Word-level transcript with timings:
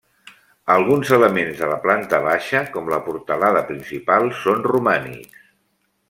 Alguns 0.75 1.09
elements 1.17 1.59
de 1.59 1.67
la 1.73 1.77
planta 1.83 2.21
baixa, 2.29 2.61
com 2.77 2.89
la 2.93 2.99
portalada 3.09 3.63
principal, 3.67 4.31
són 4.39 4.63
romànics. 4.69 5.45